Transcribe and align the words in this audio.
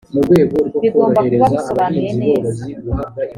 bigomba 0.81 1.19
kuba 1.27 1.43
bisobanuye 1.53 2.11
neza 2.21 2.63